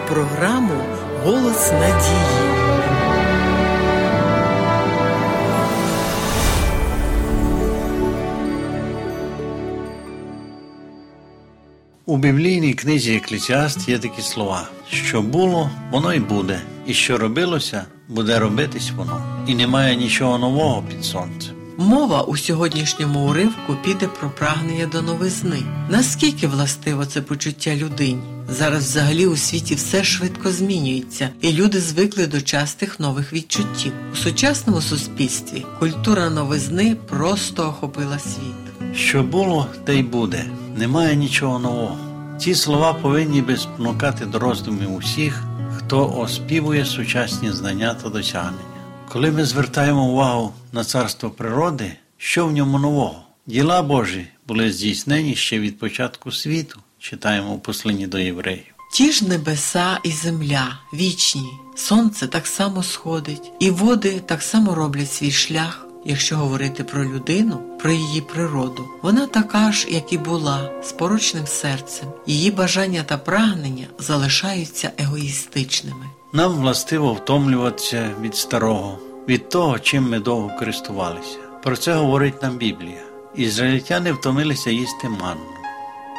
[0.00, 0.74] програму
[1.24, 2.54] Голос надії.
[12.06, 17.84] У біблійній книзі Еклесіаст є такі слова: що було, воно й буде, і що робилося,
[18.08, 21.63] буде робитись воно, і немає нічого нового під сонцем.
[21.78, 25.62] Мова у сьогоднішньому уривку піде про прагнення до новизни.
[25.88, 28.22] Наскільки властиво це почуття людині?
[28.48, 33.92] Зараз взагалі у світі все швидко змінюється, і люди звикли до частих нових відчуттів.
[34.12, 38.96] У сучасному суспільстві культура новизни просто охопила світ.
[38.96, 40.44] Що було, те й буде,
[40.76, 41.96] немає нічого нового.
[42.38, 45.42] Ці слова повинні би спонукати до роздумів усіх,
[45.76, 48.73] хто оспівує сучасні знання та досягнення.
[49.08, 53.22] Коли ми звертаємо увагу на царство природи, що в ньому нового?
[53.46, 58.64] Діла Божі були здійснені ще від початку світу, читаємо у посланні до євреїв.
[58.92, 65.12] Ті ж небеса і земля вічні, сонце так само сходить, і води так само роблять
[65.12, 65.86] свій шлях.
[66.06, 71.46] Якщо говорити про людину, про її природу, вона така ж, як і була, з порочним
[71.46, 72.08] серцем.
[72.26, 76.06] Її бажання та прагнення залишаються егоїстичними.
[76.34, 81.38] Нам властиво втомлюватися від старого, від того, чим ми довго користувалися.
[81.62, 83.02] Про це говорить нам Біблія.
[83.36, 85.44] Ізраїльтяни втомилися їсти манну,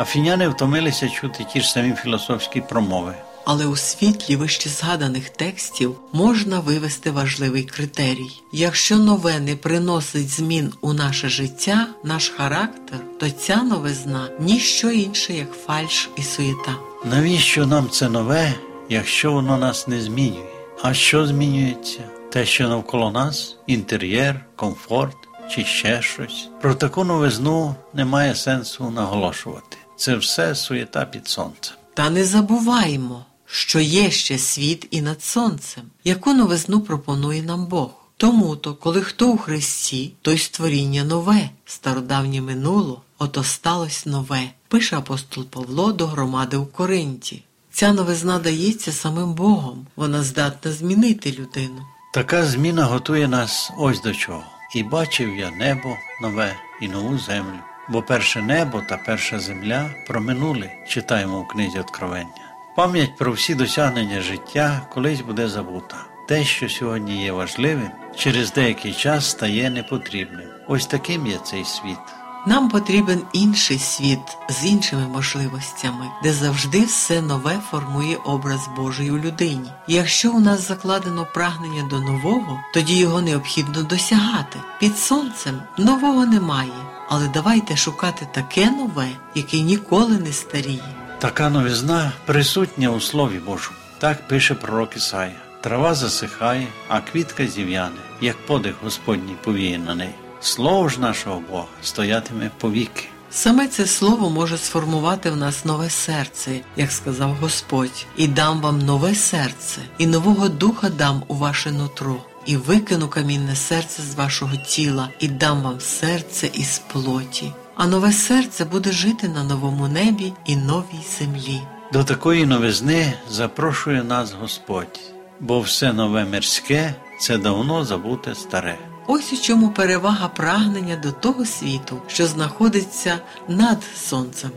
[0.00, 3.14] афіняни втомилися чути ті ж самі філософські промови.
[3.44, 8.40] Але у світлі вище згаданих текстів можна вивести важливий критерій.
[8.52, 15.32] Якщо нове не приносить змін у наше життя, наш характер, то ця новизна ніщо інше,
[15.32, 16.76] як фальш і суєта.
[17.04, 18.54] Навіщо нам це нове,
[18.88, 20.46] якщо воно нас не змінює?
[20.82, 22.00] А що змінюється?
[22.30, 25.16] Те, що навколо нас інтер'єр, комфорт
[25.50, 26.48] чи ще щось.
[26.60, 29.76] Про таку новизну немає сенсу наголошувати.
[29.96, 31.76] Це все суєта під сонцем.
[31.94, 37.90] Та не забуваймо, що є ще світ і над сонцем, яку новизну пропонує нам Бог.
[38.16, 44.50] Тому то, коли хто у Христі, то й створіння нове, стародавнє минуло, ото сталося нове,
[44.68, 47.42] пише апостол Павло до громади у Коринті.
[47.74, 51.86] Ця новизна дається самим Богом, вона здатна змінити людину.
[52.12, 54.44] Така зміна готує нас ось до чого.
[54.74, 57.58] І бачив я небо нове і нову землю.
[57.88, 62.54] Бо перше небо та перша земля проминули, читаємо у книзі Откровення.
[62.76, 65.96] Пам'ять про всі досягнення життя колись буде забута.
[66.28, 70.48] Те, що сьогодні є важливим, через деякий час стає непотрібним.
[70.68, 72.23] Ось таким є цей світ.
[72.46, 74.18] Нам потрібен інший світ
[74.48, 79.70] з іншими можливостями, де завжди все нове формує образ Божий у людині.
[79.86, 84.58] Якщо у нас закладено прагнення до нового, тоді його необхідно досягати.
[84.80, 86.72] Під сонцем нового немає,
[87.08, 90.94] але давайте шукати таке нове, яке ніколи не старіє.
[91.18, 93.76] Така новизна присутня у Слові Божому.
[93.98, 95.34] Так пише пророк Ісая.
[95.60, 100.14] Трава засихає, а квітка зів'яне, як подих Господній повіє на неї.
[100.40, 103.04] Слово ж нашого Бога стоятиме повіки.
[103.30, 108.78] Саме це слово може сформувати в нас нове серце, як сказав Господь, і дам вам
[108.78, 114.56] нове серце, і нового духа дам у ваше нутро, і викину камінне серце з вашого
[114.56, 117.52] тіла, і дам вам серце із плоті.
[117.76, 121.60] А нове серце буде жити на новому небі і новій землі.
[121.92, 125.00] До такої новизни запрошує нас Господь,
[125.40, 128.78] бо все нове мирське це давно забуте старе.
[129.06, 134.50] Ось у чому перевага прагнення до того світу, що знаходиться над сонцем.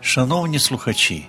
[0.00, 1.28] Шановні слухачі,